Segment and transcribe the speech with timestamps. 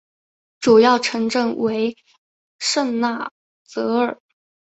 [0.59, 1.95] 主要城镇为
[2.57, 3.31] 圣纳
[3.65, 4.19] 泽尔。